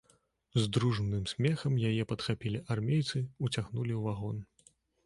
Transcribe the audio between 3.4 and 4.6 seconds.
уцягнулі ў вагон.